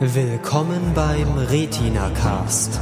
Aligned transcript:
Willkommen 0.00 0.94
beim 0.94 1.38
Retina 1.38 2.08
Cast. 2.10 2.80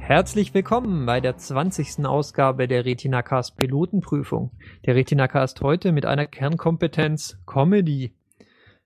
Herzlich 0.00 0.52
willkommen 0.54 1.06
bei 1.06 1.20
der 1.20 1.36
20. 1.36 2.04
Ausgabe 2.04 2.66
der 2.66 2.84
Retina 2.84 3.22
Cast 3.22 3.56
Pilotenprüfung. 3.56 4.50
Der 4.84 4.96
Retina 4.96 5.28
Cast 5.28 5.60
heute 5.60 5.92
mit 5.92 6.04
einer 6.04 6.26
Kernkompetenz 6.26 7.38
Comedy. 7.46 8.12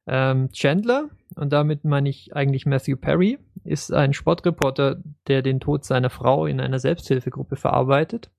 Ähm, 0.06 0.50
Chandler, 0.52 1.08
und 1.34 1.54
damit 1.54 1.84
meine 1.86 2.10
ich 2.10 2.36
eigentlich 2.36 2.66
Matthew 2.66 2.98
Perry, 2.98 3.38
ist 3.64 3.90
ein 3.90 4.12
Sportreporter, 4.12 5.02
der 5.28 5.40
den 5.40 5.60
Tod 5.60 5.86
seiner 5.86 6.10
Frau 6.10 6.44
in 6.44 6.60
einer 6.60 6.78
Selbsthilfegruppe 6.78 7.56
verarbeitet. 7.56 8.30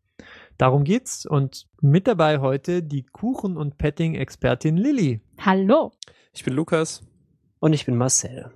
Darum 0.58 0.84
geht's. 0.84 1.26
Und 1.26 1.68
mit 1.82 2.08
dabei 2.08 2.40
heute 2.40 2.84
die 2.84 3.04
Kuchen- 3.04 3.58
und 3.58 3.78
Petting-Expertin 3.78 4.78
Lilly. 4.78 5.22
Hallo. 5.40 5.92
Ich 6.34 6.44
bin 6.44 6.54
Lukas. 6.54 7.04
Und 7.60 7.74
ich 7.74 7.86
bin 7.86 7.96
Marcel. 7.96 8.52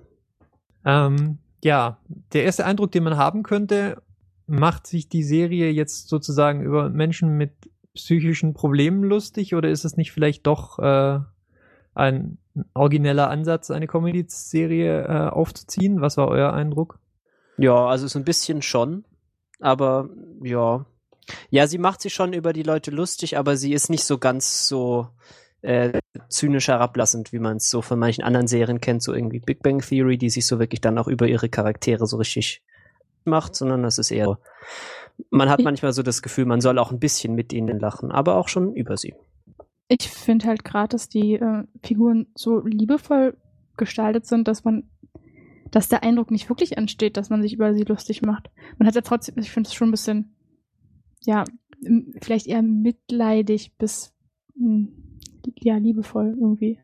Ähm, 0.84 1.38
ja, 1.62 1.98
der 2.32 2.44
erste 2.44 2.64
Eindruck, 2.64 2.92
den 2.92 3.04
man 3.04 3.16
haben 3.16 3.42
könnte, 3.42 4.02
macht 4.46 4.86
sich 4.86 5.08
die 5.08 5.22
Serie 5.22 5.70
jetzt 5.70 6.08
sozusagen 6.08 6.62
über 6.62 6.88
Menschen 6.88 7.36
mit 7.36 7.52
psychischen 7.94 8.54
Problemen 8.54 9.04
lustig 9.04 9.54
oder 9.54 9.68
ist 9.68 9.84
es 9.84 9.96
nicht 9.96 10.12
vielleicht 10.12 10.46
doch 10.46 10.78
äh, 10.78 11.20
ein 11.94 12.38
origineller 12.74 13.30
Ansatz, 13.30 13.70
eine 13.70 13.86
Comedy-Serie 13.86 15.04
äh, 15.04 15.28
aufzuziehen? 15.30 16.00
Was 16.00 16.16
war 16.16 16.28
euer 16.28 16.52
Eindruck? 16.52 16.98
Ja, 17.58 17.86
also 17.86 18.06
so 18.08 18.18
ein 18.18 18.24
bisschen 18.24 18.62
schon. 18.62 19.04
Aber 19.60 20.08
ja, 20.42 20.86
ja, 21.50 21.66
sie 21.66 21.78
macht 21.78 22.00
sich 22.00 22.14
schon 22.14 22.32
über 22.32 22.52
die 22.52 22.62
Leute 22.62 22.90
lustig, 22.90 23.38
aber 23.38 23.56
sie 23.56 23.72
ist 23.72 23.90
nicht 23.90 24.04
so 24.04 24.18
ganz 24.18 24.66
so 24.68 25.08
äh, 25.62 26.00
zynisch 26.28 26.68
herablassend, 26.68 27.32
wie 27.32 27.38
man 27.38 27.58
es 27.58 27.70
so 27.70 27.82
von 27.82 27.98
manchen 27.98 28.24
anderen 28.24 28.48
Serien 28.48 28.80
kennt, 28.80 29.02
so 29.02 29.14
irgendwie 29.14 29.38
Big 29.38 29.62
Bang 29.62 29.80
Theory, 29.80 30.18
die 30.18 30.30
sich 30.30 30.46
so 30.46 30.58
wirklich 30.58 30.80
dann 30.80 30.98
auch 30.98 31.08
über 31.08 31.28
ihre 31.28 31.48
Charaktere 31.48 32.06
so 32.06 32.16
richtig 32.16 32.62
macht, 33.24 33.54
sondern 33.54 33.82
das 33.82 33.98
ist 33.98 34.10
eher, 34.10 34.38
man 35.30 35.48
hat 35.48 35.60
manchmal 35.60 35.92
so 35.92 36.02
das 36.02 36.22
Gefühl, 36.22 36.46
man 36.46 36.60
soll 36.60 36.78
auch 36.78 36.90
ein 36.90 36.98
bisschen 36.98 37.34
mit 37.34 37.52
ihnen 37.52 37.78
lachen, 37.78 38.10
aber 38.10 38.36
auch 38.36 38.48
schon 38.48 38.74
über 38.74 38.96
sie. 38.96 39.14
Ich 39.88 40.08
finde 40.08 40.46
halt 40.46 40.64
gerade, 40.64 40.88
dass 40.88 41.08
die 41.08 41.34
äh, 41.34 41.64
Figuren 41.84 42.26
so 42.34 42.60
liebevoll 42.60 43.36
gestaltet 43.76 44.26
sind, 44.26 44.48
dass 44.48 44.64
man, 44.64 44.90
dass 45.70 45.88
der 45.88 46.02
Eindruck 46.02 46.30
nicht 46.30 46.48
wirklich 46.48 46.76
entsteht, 46.76 47.16
dass 47.16 47.30
man 47.30 47.42
sich 47.42 47.54
über 47.54 47.74
sie 47.74 47.84
lustig 47.84 48.22
macht. 48.22 48.50
Man 48.78 48.88
hat 48.88 48.94
ja 48.94 49.02
trotzdem, 49.02 49.36
ich 49.38 49.50
finde 49.50 49.68
es 49.68 49.74
schon 49.74 49.88
ein 49.88 49.92
bisschen 49.92 50.34
ja, 51.24 51.44
vielleicht 52.20 52.46
eher 52.46 52.62
mitleidig 52.62 53.72
bis 53.78 54.12
ja, 55.60 55.76
liebevoll 55.76 56.36
irgendwie. 56.38 56.78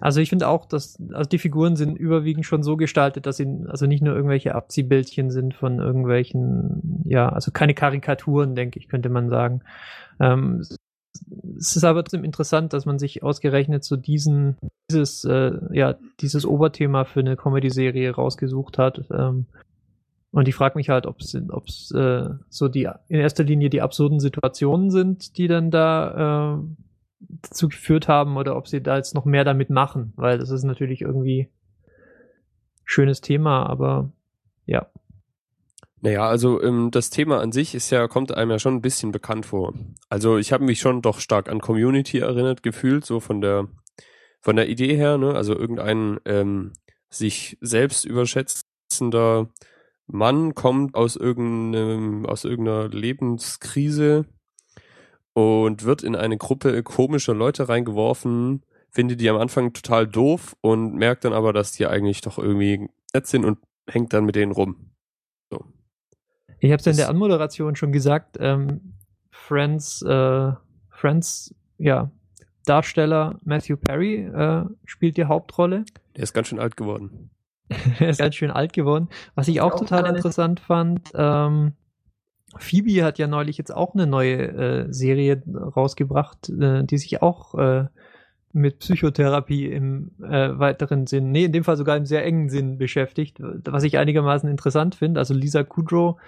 Also 0.00 0.20
ich 0.20 0.28
finde 0.28 0.46
auch, 0.48 0.64
dass 0.64 0.96
also 1.12 1.28
die 1.28 1.38
Figuren 1.38 1.74
sind 1.74 1.96
überwiegend 1.96 2.46
schon 2.46 2.62
so 2.62 2.76
gestaltet, 2.76 3.26
dass 3.26 3.36
sie 3.36 3.48
also 3.66 3.86
nicht 3.86 4.02
nur 4.02 4.14
irgendwelche 4.14 4.54
Abziehbildchen 4.54 5.30
sind 5.30 5.54
von 5.54 5.80
irgendwelchen, 5.80 7.02
ja, 7.04 7.28
also 7.28 7.50
keine 7.50 7.74
Karikaturen, 7.74 8.54
denke 8.54 8.78
ich, 8.78 8.88
könnte 8.88 9.08
man 9.08 9.28
sagen. 9.28 9.62
Ähm, 10.20 10.62
es 11.58 11.74
ist 11.74 11.82
aber 11.82 12.04
trotzdem 12.04 12.22
interessant, 12.22 12.72
dass 12.72 12.86
man 12.86 13.00
sich 13.00 13.24
ausgerechnet 13.24 13.82
so 13.82 13.96
diesen, 13.96 14.56
dieses, 14.88 15.24
äh, 15.24 15.52
ja, 15.72 15.96
dieses 16.20 16.46
Oberthema 16.46 17.04
für 17.04 17.20
eine 17.20 17.36
Comedy-Serie 17.36 18.12
rausgesucht 18.12 18.78
hat. 18.78 19.04
Ähm, 19.10 19.46
und 20.30 20.46
ich 20.48 20.54
frage 20.54 20.76
mich 20.76 20.88
halt, 20.88 21.06
ob 21.06 21.20
es 21.20 21.34
äh, 21.92 22.28
so 22.48 22.68
die 22.68 22.88
in 23.08 23.20
erster 23.20 23.44
Linie 23.44 23.70
die 23.70 23.80
absurden 23.80 24.20
Situationen 24.20 24.90
sind, 24.90 25.38
die 25.38 25.48
dann 25.48 25.70
da 25.70 26.58
äh, 26.58 26.64
dazu 27.20 27.68
geführt 27.68 28.08
haben, 28.08 28.36
oder 28.36 28.56
ob 28.56 28.68
sie 28.68 28.82
da 28.82 28.96
jetzt 28.96 29.14
noch 29.14 29.24
mehr 29.24 29.44
damit 29.44 29.70
machen, 29.70 30.12
weil 30.16 30.38
das 30.38 30.50
ist 30.50 30.64
natürlich 30.64 31.00
irgendwie 31.00 31.48
schönes 32.84 33.20
Thema, 33.20 33.66
aber 33.66 34.12
ja. 34.66 34.86
Naja, 36.00 36.28
also 36.28 36.62
ähm, 36.62 36.90
das 36.90 37.10
Thema 37.10 37.40
an 37.40 37.50
sich 37.50 37.74
ist 37.74 37.90
ja, 37.90 38.06
kommt 38.06 38.32
einem 38.32 38.52
ja 38.52 38.58
schon 38.58 38.74
ein 38.74 38.82
bisschen 38.82 39.10
bekannt 39.10 39.46
vor. 39.46 39.74
Also 40.08 40.38
ich 40.38 40.52
habe 40.52 40.64
mich 40.64 40.78
schon 40.78 41.02
doch 41.02 41.18
stark 41.18 41.48
an 41.48 41.60
Community 41.60 42.18
erinnert, 42.18 42.62
gefühlt, 42.62 43.04
so 43.04 43.18
von 43.18 43.40
der 43.40 43.66
von 44.40 44.54
der 44.54 44.68
Idee 44.68 44.94
her, 44.96 45.18
ne? 45.18 45.34
Also 45.34 45.54
irgendein 45.54 46.20
ähm, 46.24 46.72
sich 47.10 47.58
selbst 47.60 48.04
überschätzender 48.04 49.48
Mann 50.08 50.54
kommt 50.54 50.94
aus 50.94 51.16
irgendeinem, 51.16 52.26
aus 52.26 52.44
irgendeiner 52.44 52.88
Lebenskrise 52.88 54.24
und 55.34 55.84
wird 55.84 56.02
in 56.02 56.16
eine 56.16 56.38
Gruppe 56.38 56.82
komischer 56.82 57.34
Leute 57.34 57.68
reingeworfen, 57.68 58.62
findet 58.90 59.20
die 59.20 59.28
am 59.28 59.36
Anfang 59.36 59.72
total 59.72 60.06
doof 60.06 60.56
und 60.62 60.94
merkt 60.94 61.24
dann 61.24 61.34
aber, 61.34 61.52
dass 61.52 61.72
die 61.72 61.86
eigentlich 61.86 62.22
doch 62.22 62.38
irgendwie 62.38 62.88
nett 63.14 63.26
sind 63.26 63.44
und 63.44 63.58
hängt 63.88 64.12
dann 64.12 64.24
mit 64.24 64.34
denen 64.34 64.52
rum. 64.52 64.92
So. 65.50 65.64
Ich 66.58 66.72
habe 66.72 66.80
es 66.80 66.86
in 66.86 66.96
der 66.96 67.10
Anmoderation 67.10 67.76
schon 67.76 67.92
gesagt, 67.92 68.38
ähm, 68.40 68.94
Friends, 69.30 70.02
äh, 70.02 70.52
Friends, 70.90 71.54
ja, 71.76 72.10
Darsteller 72.64 73.38
Matthew 73.44 73.76
Perry 73.76 74.24
äh, 74.24 74.64
spielt 74.84 75.16
die 75.16 75.24
Hauptrolle. 75.24 75.84
Der 76.16 76.22
ist 76.22 76.32
ganz 76.32 76.48
schön 76.48 76.58
alt 76.58 76.76
geworden. 76.76 77.30
Er 77.98 78.08
ist 78.08 78.18
ganz 78.18 78.34
schön 78.34 78.50
alt 78.50 78.72
geworden. 78.72 79.08
Was 79.34 79.48
ich 79.48 79.60
auch, 79.60 79.72
auch 79.72 79.78
total 79.78 80.06
interessant 80.06 80.60
fand, 80.60 81.10
ähm, 81.14 81.72
Phoebe 82.56 83.04
hat 83.04 83.18
ja 83.18 83.26
neulich 83.26 83.58
jetzt 83.58 83.74
auch 83.74 83.94
eine 83.94 84.06
neue 84.06 84.36
äh, 84.36 84.92
Serie 84.92 85.42
rausgebracht, 85.46 86.48
äh, 86.48 86.84
die 86.84 86.98
sich 86.98 87.20
auch 87.22 87.54
äh, 87.54 87.86
mit 88.52 88.78
Psychotherapie 88.78 89.66
im 89.66 90.12
äh, 90.22 90.58
weiteren 90.58 91.06
Sinn, 91.06 91.30
nee, 91.30 91.44
in 91.44 91.52
dem 91.52 91.64
Fall 91.64 91.76
sogar 91.76 91.96
im 91.96 92.06
sehr 92.06 92.24
engen 92.24 92.48
Sinn 92.48 92.78
beschäftigt, 92.78 93.38
was 93.40 93.82
ich 93.82 93.98
einigermaßen 93.98 94.48
interessant 94.48 94.94
finde. 94.94 95.20
Also 95.20 95.34
Lisa 95.34 95.62
Kudrow 95.62 96.18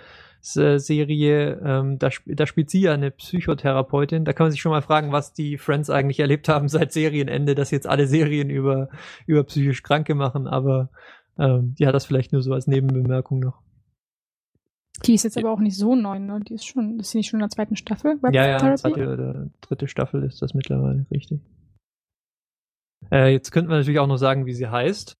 äh, 0.56 0.78
Serie, 0.78 1.60
ähm, 1.64 1.98
da, 1.98 2.08
sp 2.12 2.32
da 2.34 2.46
spielt 2.46 2.70
sie 2.70 2.82
ja 2.82 2.92
eine 2.92 3.10
Psychotherapeutin. 3.10 4.24
Da 4.24 4.32
kann 4.32 4.44
man 4.44 4.52
sich 4.52 4.60
schon 4.60 4.72
mal 4.72 4.82
fragen, 4.82 5.12
was 5.12 5.32
die 5.32 5.58
Friends 5.58 5.90
eigentlich 5.90 6.20
erlebt 6.20 6.48
haben 6.48 6.68
seit 6.68 6.92
Serienende, 6.92 7.54
dass 7.54 7.70
jetzt 7.70 7.86
alle 7.86 8.06
Serien 8.06 8.50
über, 8.50 8.88
über 9.26 9.44
psychisch 9.44 9.82
Kranke 9.82 10.14
machen, 10.14 10.46
aber 10.46 10.90
ähm, 11.38 11.74
ja, 11.78 11.92
das 11.92 12.04
vielleicht 12.04 12.32
nur 12.32 12.42
so 12.42 12.52
als 12.52 12.66
Nebenbemerkung 12.66 13.40
noch. 13.40 13.62
Die 15.06 15.14
ist 15.14 15.22
jetzt 15.22 15.38
aber 15.38 15.50
auch 15.50 15.60
nicht 15.60 15.76
so 15.76 15.94
neu, 15.94 16.18
ne? 16.18 16.40
Die 16.40 16.54
ist 16.54 16.66
schon, 16.66 17.00
ist 17.00 17.10
sie 17.10 17.18
nicht 17.18 17.30
schon 17.30 17.38
in 17.38 17.44
der 17.44 17.50
zweiten 17.50 17.76
Staffel? 17.76 18.22
Web 18.22 18.34
ja, 18.34 18.46
ja, 18.46 18.76
zweite 18.76 19.12
oder 19.12 19.50
dritte 19.60 19.88
Staffel 19.88 20.24
ist 20.24 20.42
das 20.42 20.52
mittlerweile, 20.52 21.06
richtig. 21.10 21.40
Äh, 23.10 23.32
jetzt 23.32 23.50
könnten 23.50 23.70
wir 23.70 23.76
natürlich 23.76 24.00
auch 24.00 24.06
noch 24.06 24.18
sagen, 24.18 24.44
wie 24.46 24.52
sie 24.52 24.68
heißt. 24.68 25.16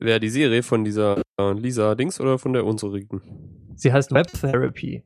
Wer 0.00 0.20
die 0.20 0.28
Serie 0.28 0.62
von 0.62 0.84
dieser 0.84 1.22
äh, 1.40 1.52
Lisa 1.52 1.96
Dings 1.96 2.20
oder 2.20 2.38
von 2.38 2.52
der 2.52 2.64
unserigen? 2.64 3.20
Sie 3.74 3.92
heißt 3.92 4.12
Web 4.12 4.28
Therapy. 4.28 5.02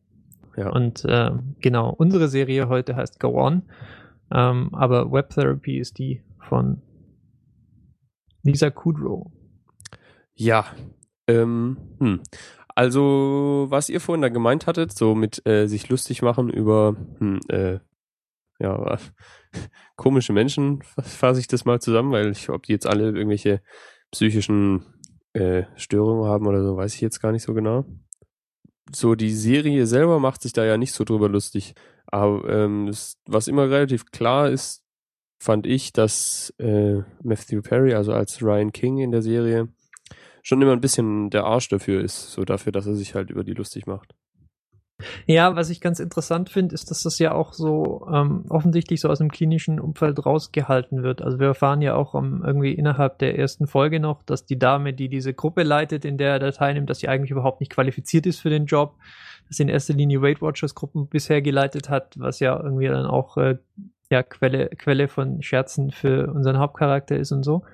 Ja. 0.56 0.68
Und 0.70 1.04
äh, 1.06 1.30
genau, 1.60 1.90
unsere 1.90 2.28
Serie 2.28 2.68
heute 2.68 2.94
heißt 2.94 3.18
Go 3.18 3.40
On. 3.40 3.62
Ähm, 4.30 4.74
aber 4.74 5.10
Web 5.10 5.30
Therapy 5.30 5.78
ist 5.78 5.98
die 5.98 6.22
von 6.38 6.82
Lisa 8.42 8.70
Kudrow. 8.70 9.30
Ja. 10.34 10.66
Ähm, 11.26 11.76
hm. 11.98 12.20
Also, 12.74 13.66
was 13.68 13.88
ihr 13.88 14.00
vorhin 14.00 14.22
da 14.22 14.28
gemeint 14.28 14.66
hattet, 14.66 14.96
so 14.96 15.14
mit 15.14 15.46
äh, 15.46 15.66
sich 15.66 15.88
lustig 15.88 16.22
machen 16.22 16.48
über 16.48 16.96
hm, 17.18 17.40
äh, 17.48 17.78
ja, 18.58 18.98
komische 19.96 20.32
Menschen, 20.32 20.82
fasse 20.82 21.40
ich 21.40 21.48
das 21.48 21.64
mal 21.64 21.80
zusammen, 21.80 22.12
weil 22.12 22.30
ich, 22.30 22.48
ob 22.48 22.62
die 22.62 22.72
jetzt 22.72 22.86
alle 22.86 23.10
irgendwelche 23.10 23.60
psychischen 24.10 24.86
äh, 25.32 25.64
Störungen 25.76 26.30
haben 26.30 26.46
oder 26.46 26.62
so, 26.62 26.76
weiß 26.76 26.94
ich 26.94 27.00
jetzt 27.00 27.20
gar 27.20 27.32
nicht 27.32 27.42
so 27.42 27.54
genau. 27.54 27.84
So, 28.94 29.14
die 29.14 29.30
Serie 29.30 29.86
selber 29.86 30.18
macht 30.20 30.42
sich 30.42 30.52
da 30.52 30.64
ja 30.64 30.76
nicht 30.76 30.92
so 30.92 31.04
drüber 31.04 31.28
lustig. 31.28 31.74
Aber 32.06 32.48
ähm, 32.48 32.92
was 33.26 33.48
immer 33.48 33.70
relativ 33.70 34.10
klar 34.10 34.50
ist, 34.50 34.81
fand 35.42 35.66
ich, 35.66 35.92
dass 35.92 36.54
äh, 36.58 37.00
Matthew 37.22 37.62
Perry, 37.62 37.94
also 37.94 38.12
als 38.12 38.42
Ryan 38.42 38.70
King 38.72 38.98
in 38.98 39.10
der 39.10 39.22
Serie, 39.22 39.68
schon 40.42 40.62
immer 40.62 40.72
ein 40.72 40.80
bisschen 40.80 41.30
der 41.30 41.44
Arsch 41.44 41.68
dafür 41.68 42.00
ist, 42.00 42.30
so 42.30 42.44
dafür, 42.44 42.70
dass 42.70 42.86
er 42.86 42.94
sich 42.94 43.14
halt 43.14 43.30
über 43.30 43.42
die 43.42 43.54
lustig 43.54 43.86
macht. 43.86 44.14
Ja, 45.26 45.56
was 45.56 45.68
ich 45.70 45.80
ganz 45.80 45.98
interessant 45.98 46.48
finde, 46.48 46.76
ist, 46.76 46.92
dass 46.92 47.02
das 47.02 47.18
ja 47.18 47.32
auch 47.32 47.54
so 47.54 48.06
ähm, 48.12 48.44
offensichtlich 48.50 49.00
so 49.00 49.08
aus 49.08 49.18
dem 49.18 49.32
klinischen 49.32 49.80
Umfeld 49.80 50.24
rausgehalten 50.24 51.02
wird. 51.02 51.22
Also 51.22 51.40
wir 51.40 51.48
erfahren 51.48 51.82
ja 51.82 51.96
auch 51.96 52.14
um, 52.14 52.44
irgendwie 52.44 52.72
innerhalb 52.72 53.18
der 53.18 53.36
ersten 53.36 53.66
Folge 53.66 53.98
noch, 53.98 54.22
dass 54.22 54.46
die 54.46 54.60
Dame, 54.60 54.92
die 54.92 55.08
diese 55.08 55.34
Gruppe 55.34 55.64
leitet, 55.64 56.04
in 56.04 56.18
der 56.18 56.40
er 56.40 56.52
teilnimmt, 56.52 56.88
dass 56.88 57.00
sie 57.00 57.08
eigentlich 57.08 57.32
überhaupt 57.32 57.58
nicht 57.58 57.72
qualifiziert 57.72 58.26
ist 58.26 58.38
für 58.38 58.50
den 58.50 58.66
Job, 58.66 58.94
dass 59.48 59.56
sie 59.56 59.64
in 59.64 59.68
erster 59.68 59.94
Linie 59.94 60.22
Weight 60.22 60.40
Watchers 60.40 60.76
Gruppen 60.76 61.08
bisher 61.08 61.42
geleitet 61.42 61.88
hat, 61.88 62.14
was 62.16 62.38
ja 62.38 62.56
irgendwie 62.62 62.86
dann 62.86 63.06
auch 63.06 63.36
äh, 63.38 63.58
ja 64.12 64.22
Quelle, 64.22 64.68
Quelle 64.68 65.08
von 65.08 65.42
Scherzen 65.42 65.90
für 65.90 66.32
unseren 66.32 66.58
Hauptcharakter 66.58 67.16
ist 67.16 67.32
und 67.32 67.42
so. 67.42 67.64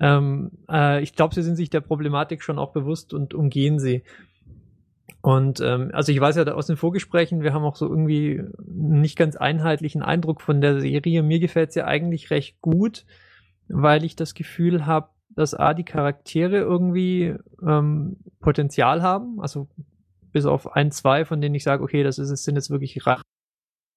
Ähm, 0.00 0.50
äh, 0.68 1.02
ich 1.02 1.14
glaube, 1.14 1.34
sie 1.34 1.42
sind 1.42 1.56
sich 1.56 1.70
der 1.70 1.80
Problematik 1.80 2.42
schon 2.42 2.58
auch 2.58 2.72
bewusst 2.72 3.14
und 3.14 3.34
umgehen 3.34 3.78
sie. 3.78 4.02
Und 5.20 5.60
ähm, 5.60 5.90
also 5.92 6.12
ich 6.12 6.20
weiß 6.20 6.36
ja 6.36 6.44
aus 6.52 6.66
den 6.66 6.76
Vorgesprächen, 6.76 7.42
wir 7.42 7.54
haben 7.54 7.64
auch 7.64 7.76
so 7.76 7.88
irgendwie 7.88 8.42
nicht 8.66 9.16
ganz 9.16 9.36
einheitlichen 9.36 10.02
Eindruck 10.02 10.40
von 10.40 10.60
der 10.60 10.80
Serie. 10.80 11.22
Mir 11.22 11.40
gefällt 11.40 11.72
sie 11.72 11.80
ja 11.80 11.86
eigentlich 11.86 12.30
recht 12.30 12.60
gut, 12.60 13.06
weil 13.68 14.04
ich 14.04 14.16
das 14.16 14.34
Gefühl 14.34 14.86
habe, 14.86 15.08
dass 15.30 15.54
A, 15.54 15.74
die 15.74 15.84
Charaktere 15.84 16.58
irgendwie 16.58 17.36
ähm, 17.66 18.16
Potenzial 18.40 19.02
haben. 19.02 19.40
Also 19.40 19.68
bis 20.32 20.46
auf 20.46 20.72
ein, 20.72 20.90
zwei, 20.90 21.24
von 21.24 21.40
denen 21.40 21.54
ich 21.54 21.64
sage, 21.64 21.82
okay, 21.82 22.02
das 22.02 22.18
ist, 22.18 22.44
sind 22.44 22.56
jetzt 22.56 22.70
wirklich 22.70 23.06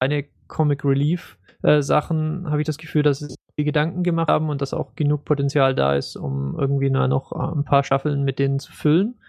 reine 0.02 0.26
Comic 0.48 0.84
Relief 0.86 1.38
äh, 1.64 1.82
Sachen, 1.82 2.50
habe 2.50 2.62
ich 2.62 2.66
das 2.66 2.78
Gefühl, 2.78 3.04
dass 3.04 3.20
sie 3.20 3.64
Gedanken 3.64 4.04
gemacht 4.04 4.30
haben 4.30 4.50
und 4.50 4.62
dass 4.62 4.74
auch 4.74 4.96
genug 4.96 5.26
Potenzial 5.26 5.76
da 5.76 5.96
ist, 5.96 6.16
um 6.16 6.58
irgendwie 6.60 6.90
noch 6.90 7.32
ein 7.32 7.64
paar 7.64 7.84
Staffeln 7.84 8.24
mit 8.24 8.40
denen 8.40 8.60
zu 8.60 8.72
füllen. 8.72 9.20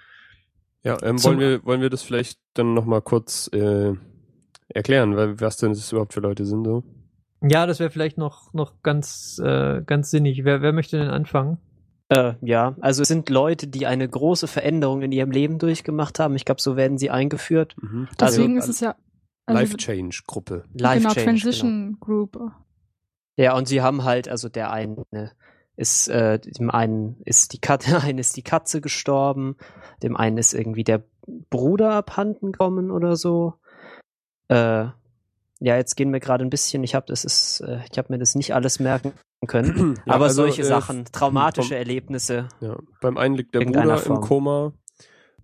Ja, 0.84 0.96
ähm, 1.02 1.22
wollen, 1.24 1.40
wir, 1.40 1.64
wollen 1.64 1.80
wir 1.80 1.90
das 1.90 2.02
vielleicht 2.02 2.38
dann 2.54 2.74
nochmal 2.74 3.02
kurz 3.02 3.50
äh, 3.52 3.94
erklären, 4.68 5.16
weil, 5.16 5.40
was 5.40 5.56
denn 5.56 5.70
das 5.70 5.90
überhaupt 5.90 6.12
für 6.12 6.20
Leute 6.20 6.44
sind 6.44 6.64
so? 6.64 6.84
Ja, 7.42 7.66
das 7.66 7.80
wäre 7.80 7.90
vielleicht 7.90 8.18
noch, 8.18 8.52
noch 8.52 8.82
ganz, 8.82 9.40
äh, 9.44 9.82
ganz 9.84 10.10
sinnig. 10.10 10.44
Wer, 10.44 10.60
wer 10.60 10.72
möchte 10.72 10.98
denn 10.98 11.08
anfangen? 11.08 11.58
Äh, 12.08 12.34
ja, 12.40 12.74
also 12.80 13.02
es 13.02 13.08
sind 13.08 13.28
Leute, 13.28 13.66
die 13.66 13.86
eine 13.86 14.08
große 14.08 14.46
Veränderung 14.46 15.02
in 15.02 15.12
ihrem 15.12 15.30
Leben 15.30 15.58
durchgemacht 15.58 16.18
haben. 16.18 16.36
Ich 16.36 16.44
glaube, 16.44 16.60
so 16.60 16.76
werden 16.76 16.98
sie 16.98 17.10
eingeführt. 17.10 17.76
Mhm. 17.80 18.08
Deswegen 18.18 18.56
also, 18.56 18.70
ist 18.70 18.76
es 18.76 18.80
ja 18.80 18.94
also, 19.48 19.60
Life 19.60 19.76
Change 19.76 20.22
Gruppe. 20.26 20.64
Life 20.74 21.00
genau, 21.00 21.14
Change, 21.14 21.24
Transition 21.24 21.86
genau. 21.86 21.98
Group. 22.00 22.52
Ja, 23.36 23.56
und 23.56 23.68
sie 23.68 23.80
haben 23.80 24.04
halt, 24.04 24.28
also 24.28 24.48
der 24.48 24.72
eine 24.72 25.04
ist, 25.76 26.08
äh, 26.08 26.38
dem 26.40 26.70
einen 26.70 27.20
ist 27.24 27.52
die 27.52 27.60
Katze, 27.60 28.00
eine 28.02 28.20
ist 28.20 28.36
die 28.36 28.42
Katze 28.42 28.80
gestorben, 28.80 29.56
dem 30.02 30.16
einen 30.16 30.38
ist 30.38 30.52
irgendwie 30.52 30.84
der 30.84 31.04
Bruder 31.50 31.92
abhanden 31.92 32.52
gekommen 32.52 32.90
oder 32.90 33.16
so. 33.16 33.54
Äh, 34.48 34.86
ja, 35.60 35.76
jetzt 35.76 35.96
gehen 35.96 36.12
wir 36.12 36.20
gerade 36.20 36.44
ein 36.44 36.50
bisschen, 36.50 36.84
ich 36.84 36.94
habe 36.94 37.06
das 37.06 37.24
ist, 37.24 37.60
äh, 37.60 37.80
ich 37.90 37.98
habe 37.98 38.12
mir 38.12 38.18
das 38.18 38.34
nicht 38.34 38.54
alles 38.54 38.80
merken 38.80 39.12
können, 39.46 39.94
ja, 40.06 40.14
aber 40.14 40.26
also, 40.26 40.42
solche 40.42 40.62
äh, 40.62 40.64
Sachen, 40.64 41.04
traumatische 41.06 41.68
vom, 41.68 41.78
Erlebnisse. 41.78 42.48
Ja, 42.60 42.76
beim 43.00 43.16
einen 43.16 43.34
liegt 43.34 43.54
der 43.54 43.60
Bruder 43.60 43.98
Form. 43.98 44.16
im 44.16 44.22
Koma, 44.22 44.72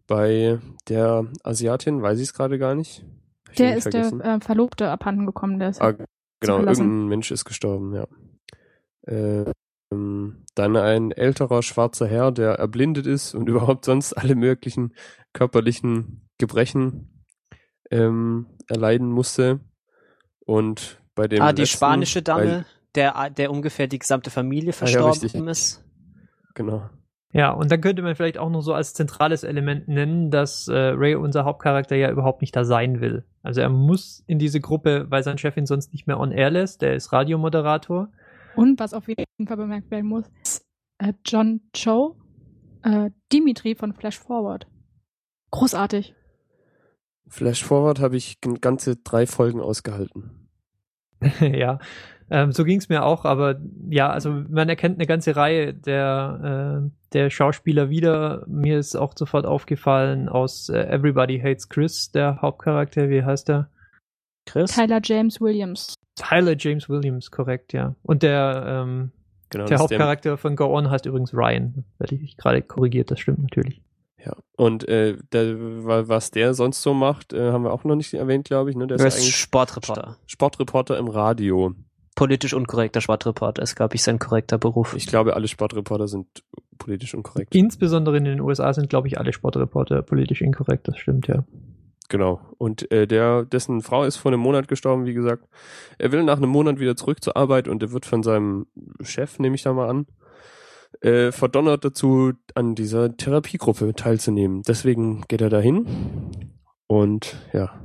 bei 0.06 0.58
der 0.88 1.26
Asiatin 1.42 2.02
weiß 2.02 2.18
ich 2.18 2.28
es 2.28 2.34
gerade 2.34 2.58
gar 2.58 2.74
nicht. 2.74 3.04
Der 3.58 3.76
ist 3.76 3.84
vergessen. 3.84 4.18
der 4.18 4.34
äh, 4.34 4.40
Verlobte 4.40 4.90
abhanden 4.90 5.26
gekommen, 5.26 5.58
der 5.58 5.70
ist 5.70 5.80
ah, 5.80 5.94
genau, 6.40 6.58
irgendein 6.58 7.06
Mensch 7.06 7.30
ist 7.30 7.44
gestorben, 7.44 7.94
ja. 7.94 8.06
Äh, 9.02 9.52
dann 10.54 10.76
ein 10.76 11.12
älterer 11.12 11.62
schwarzer 11.62 12.06
Herr, 12.06 12.32
der 12.32 12.54
erblindet 12.54 13.06
ist 13.06 13.34
und 13.34 13.48
überhaupt 13.48 13.84
sonst 13.84 14.12
alle 14.12 14.34
möglichen 14.34 14.94
körperlichen 15.32 16.28
Gebrechen 16.38 17.24
ähm, 17.90 18.46
erleiden 18.68 19.08
musste. 19.08 19.60
Und 20.40 21.00
bei 21.14 21.28
dem. 21.28 21.42
Ah, 21.42 21.52
die 21.52 21.62
letzten, 21.62 21.76
spanische 21.76 22.22
Dame, 22.22 22.66
der, 22.94 23.30
der 23.30 23.50
ungefähr 23.50 23.86
die 23.86 23.98
gesamte 23.98 24.30
Familie 24.30 24.72
verstorben 24.72 25.28
ja, 25.32 25.50
ist. 25.50 25.84
Genau. 26.54 26.90
Ja, 27.34 27.50
und 27.50 27.68
dann 27.72 27.80
könnte 27.80 28.00
man 28.02 28.14
vielleicht 28.14 28.38
auch 28.38 28.48
noch 28.48 28.60
so 28.60 28.72
als 28.74 28.94
zentrales 28.94 29.42
Element 29.42 29.88
nennen, 29.88 30.30
dass 30.30 30.68
äh, 30.68 30.72
Ray, 30.76 31.16
unser 31.16 31.44
Hauptcharakter, 31.44 31.96
ja 31.96 32.08
überhaupt 32.08 32.42
nicht 32.42 32.54
da 32.54 32.64
sein 32.64 33.00
will. 33.00 33.24
Also 33.42 33.60
er 33.60 33.70
muss 33.70 34.22
in 34.28 34.38
diese 34.38 34.60
Gruppe, 34.60 35.06
weil 35.08 35.24
sein 35.24 35.36
Chef 35.36 35.56
ihn 35.56 35.66
sonst 35.66 35.92
nicht 35.92 36.06
mehr 36.06 36.20
on 36.20 36.30
air 36.30 36.50
lässt. 36.50 36.80
Der 36.80 36.94
ist 36.94 37.12
Radiomoderator. 37.12 38.08
Und 38.54 38.78
was 38.78 38.94
auf 38.94 39.08
jeden 39.08 39.48
Fall 39.48 39.56
bemerkt 39.56 39.90
werden 39.90 40.06
muss, 40.06 40.26
ist 40.44 40.64
äh, 40.98 41.12
John 41.26 41.62
Cho, 41.72 42.16
äh, 42.84 43.10
Dimitri 43.32 43.74
von 43.74 43.92
Flash 43.94 44.20
Forward. 44.20 44.68
Großartig. 45.50 46.14
Flash 47.26 47.64
Forward 47.64 47.98
habe 47.98 48.16
ich 48.16 48.40
ganze 48.60 48.94
drei 48.94 49.26
Folgen 49.26 49.60
ausgehalten. 49.60 50.48
ja, 51.40 51.80
ähm, 52.30 52.52
so 52.52 52.64
ging 52.64 52.78
es 52.78 52.88
mir 52.88 53.04
auch, 53.04 53.24
aber 53.24 53.60
ja, 53.90 54.10
also 54.10 54.30
man 54.48 54.68
erkennt 54.68 54.96
eine 54.96 55.06
ganze 55.06 55.36
Reihe 55.36 55.74
der, 55.74 56.82
äh, 56.84 56.90
der 57.12 57.30
Schauspieler 57.30 57.90
wieder. 57.90 58.44
Mir 58.46 58.78
ist 58.78 58.96
auch 58.96 59.12
sofort 59.16 59.46
aufgefallen 59.46 60.28
aus 60.28 60.68
äh, 60.68 60.78
Everybody 60.78 61.38
Hates 61.38 61.68
Chris, 61.68 62.10
der 62.12 62.40
Hauptcharakter, 62.40 63.10
wie 63.10 63.22
heißt 63.22 63.48
der? 63.48 63.68
Chris? 64.46 64.74
Tyler 64.74 65.00
James 65.02 65.40
Williams. 65.40 65.94
Tyler 66.16 66.54
James 66.58 66.88
Williams, 66.88 67.30
korrekt, 67.30 67.72
ja. 67.72 67.94
Und 68.02 68.22
der, 68.22 68.64
ähm, 68.66 69.10
genau, 69.50 69.66
der 69.66 69.78
Hauptcharakter 69.78 70.30
der... 70.30 70.36
von 70.38 70.56
Go 70.56 70.66
On 70.76 70.90
heißt 70.90 71.06
übrigens 71.06 71.34
Ryan. 71.34 71.84
Werde 71.98 72.14
ich 72.14 72.36
gerade 72.36 72.62
korrigiert, 72.62 73.10
das 73.10 73.20
stimmt 73.20 73.42
natürlich. 73.42 73.82
Ja, 74.24 74.32
und 74.56 74.88
äh, 74.88 75.18
der, 75.32 75.54
was 76.08 76.30
der 76.30 76.54
sonst 76.54 76.80
so 76.80 76.94
macht, 76.94 77.34
äh, 77.34 77.52
haben 77.52 77.64
wir 77.64 77.72
auch 77.72 77.84
noch 77.84 77.96
nicht 77.96 78.14
erwähnt, 78.14 78.46
glaube 78.46 78.70
ich. 78.70 78.76
Ne? 78.76 78.86
Der 78.86 78.96
ist, 78.96 79.18
ist 79.18 79.32
Sportreporter. 79.32 80.16
Sportreporter 80.26 80.96
im 80.96 81.08
Radio 81.08 81.74
politisch 82.14 82.54
unkorrekter 82.54 83.00
Sportreporter 83.00 83.62
ist, 83.62 83.74
glaube 83.74 83.96
ich, 83.96 84.02
sein 84.02 84.18
korrekter 84.18 84.58
Beruf. 84.58 84.94
Ich 84.96 85.06
glaube, 85.06 85.34
alle 85.34 85.48
Sportreporter 85.48 86.08
sind 86.08 86.26
politisch 86.78 87.14
unkorrekt. 87.14 87.54
Insbesondere 87.54 88.16
in 88.16 88.24
den 88.24 88.40
USA 88.40 88.72
sind, 88.72 88.88
glaube 88.88 89.08
ich, 89.08 89.18
alle 89.18 89.32
Sportreporter 89.32 90.02
politisch 90.02 90.40
inkorrekt, 90.42 90.88
das 90.88 90.98
stimmt, 90.98 91.26
ja. 91.28 91.44
Genau. 92.08 92.40
Und 92.58 92.90
äh, 92.92 93.06
der, 93.06 93.44
dessen 93.44 93.80
Frau 93.80 94.04
ist 94.04 94.16
vor 94.16 94.30
einem 94.30 94.40
Monat 94.40 94.68
gestorben, 94.68 95.06
wie 95.06 95.14
gesagt. 95.14 95.48
Er 95.98 96.12
will 96.12 96.22
nach 96.22 96.36
einem 96.36 96.50
Monat 96.50 96.78
wieder 96.78 96.96
zurück 96.96 97.22
zur 97.22 97.36
Arbeit 97.36 97.66
und 97.66 97.82
er 97.82 97.92
wird 97.92 98.06
von 98.06 98.22
seinem 98.22 98.66
Chef, 99.02 99.38
nehme 99.38 99.54
ich 99.54 99.62
da 99.62 99.72
mal 99.72 99.88
an, 99.88 100.06
äh, 101.00 101.32
verdonnert 101.32 101.84
dazu, 101.84 102.32
an 102.54 102.74
dieser 102.74 103.16
Therapiegruppe 103.16 103.94
teilzunehmen. 103.94 104.62
Deswegen 104.62 105.22
geht 105.28 105.40
er 105.40 105.50
dahin 105.50 105.86
und 106.86 107.36
ja, 107.52 107.83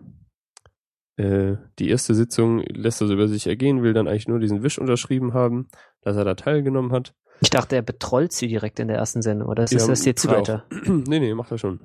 äh, 1.20 1.58
die 1.80 1.90
erste 1.90 2.16
Sitzung 2.16 2.64
lässt 2.70 3.02
er 3.02 3.08
so 3.08 3.14
über 3.14 3.28
sich 3.28 3.46
ergehen, 3.46 3.84
will 3.84 3.94
dann 3.94 4.08
eigentlich 4.08 4.30
nur 4.30 4.40
diesen 4.40 4.64
Wisch 4.64 4.80
unterschrieben 4.80 5.34
haben, 5.34 5.68
dass 6.02 6.16
er 6.16 6.24
da 6.24 6.34
teilgenommen 6.36 6.94
hat. 6.94 7.14
Ich 7.42 7.50
dachte, 7.50 7.76
er 7.76 7.82
betrollt 7.82 8.32
sie 8.32 8.48
direkt 8.48 8.80
in 8.80 8.88
der 8.88 8.98
ersten 8.98 9.22
Sendung, 9.22 9.50
oder 9.50 9.64
ist 9.66 9.74
ja, 9.74 9.86
das 9.86 10.06
jetzt 10.06 10.22
zweite? 10.22 10.64
nee, 10.86 11.20
nee, 11.20 11.34
macht 11.34 11.52
er 11.52 11.58
schon. 11.58 11.80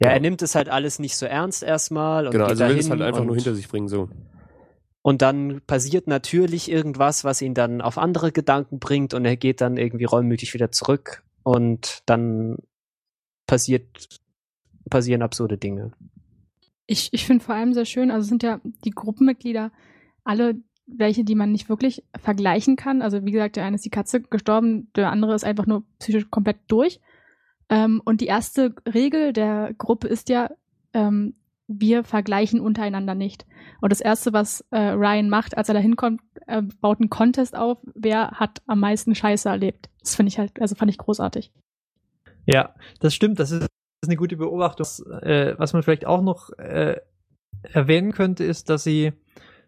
Ja, 0.00 0.08
ja, 0.08 0.14
er 0.14 0.20
nimmt 0.20 0.42
es 0.42 0.56
halt 0.56 0.68
alles 0.68 0.98
nicht 0.98 1.16
so 1.16 1.26
ernst 1.26 1.62
erstmal. 1.62 2.26
Und 2.26 2.32
genau, 2.32 2.46
also 2.46 2.66
will 2.66 2.78
es 2.78 2.90
halt 2.90 3.02
einfach 3.02 3.24
nur 3.24 3.36
hinter 3.36 3.54
sich 3.54 3.68
bringen, 3.68 3.86
so. 3.86 4.08
Und 5.02 5.22
dann 5.22 5.60
passiert 5.66 6.08
natürlich 6.08 6.70
irgendwas, 6.70 7.22
was 7.22 7.40
ihn 7.40 7.54
dann 7.54 7.80
auf 7.80 7.98
andere 7.98 8.32
Gedanken 8.32 8.80
bringt 8.80 9.14
und 9.14 9.24
er 9.24 9.36
geht 9.36 9.60
dann 9.60 9.76
irgendwie 9.76 10.04
reumütig 10.04 10.54
wieder 10.54 10.72
zurück 10.72 11.22
und 11.44 12.02
dann 12.06 12.56
passiert, 13.46 14.08
passieren 14.90 15.22
absurde 15.22 15.56
Dinge. 15.56 15.92
Ich, 16.90 17.10
ich 17.12 17.24
finde 17.24 17.44
vor 17.44 17.54
allem 17.54 17.72
sehr 17.72 17.84
schön, 17.84 18.10
also 18.10 18.26
sind 18.26 18.42
ja 18.42 18.60
die 18.84 18.90
Gruppenmitglieder 18.90 19.70
alle 20.24 20.56
welche, 20.88 21.22
die 21.22 21.36
man 21.36 21.52
nicht 21.52 21.68
wirklich 21.68 22.02
vergleichen 22.18 22.74
kann. 22.74 23.00
Also 23.00 23.24
wie 23.24 23.30
gesagt, 23.30 23.54
der 23.54 23.64
eine 23.64 23.76
ist 23.76 23.84
die 23.84 23.90
Katze 23.90 24.22
gestorben, 24.22 24.90
der 24.96 25.12
andere 25.12 25.36
ist 25.36 25.44
einfach 25.44 25.66
nur 25.66 25.84
psychisch 26.00 26.28
komplett 26.30 26.56
durch. 26.66 27.00
Ähm, 27.68 28.02
und 28.04 28.20
die 28.20 28.26
erste 28.26 28.74
Regel 28.92 29.32
der 29.32 29.72
Gruppe 29.78 30.08
ist 30.08 30.28
ja, 30.30 30.50
ähm, 30.92 31.36
wir 31.68 32.02
vergleichen 32.02 32.58
untereinander 32.58 33.14
nicht. 33.14 33.46
Und 33.80 33.92
das 33.92 34.00
erste, 34.00 34.32
was 34.32 34.64
äh, 34.72 34.80
Ryan 34.80 35.28
macht, 35.28 35.56
als 35.56 35.68
er 35.68 35.74
da 35.74 35.80
hinkommt, 35.80 36.20
äh, 36.48 36.62
baut 36.80 36.98
einen 36.98 37.08
Contest 37.08 37.54
auf, 37.54 37.78
wer 37.94 38.32
hat 38.32 38.62
am 38.66 38.80
meisten 38.80 39.14
Scheiße 39.14 39.48
erlebt. 39.48 39.90
Das 40.00 40.16
finde 40.16 40.30
ich 40.30 40.40
halt, 40.40 40.60
also 40.60 40.74
fand 40.74 40.90
ich 40.90 40.98
großartig. 40.98 41.52
Ja, 42.46 42.74
das 42.98 43.14
stimmt. 43.14 43.38
Das 43.38 43.52
ist 43.52 43.69
ist 44.02 44.08
eine 44.08 44.16
gute 44.16 44.36
Beobachtung. 44.36 44.86
Äh, 45.22 45.54
was 45.58 45.72
man 45.72 45.82
vielleicht 45.82 46.06
auch 46.06 46.22
noch 46.22 46.50
äh, 46.58 46.96
erwähnen 47.62 48.12
könnte, 48.12 48.44
ist, 48.44 48.70
dass 48.70 48.82
sie, 48.82 49.12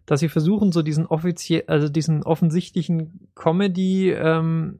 dass 0.07 0.21
sie 0.21 0.29
versuchen, 0.29 0.73
so 0.73 0.83
diesen 0.83 1.07
offiziell, 1.07 1.65
also 1.67 1.89
diesen 1.89 2.23
offensichtlichen 2.23 3.29
Comedy 3.35 4.11
ähm, 4.11 4.79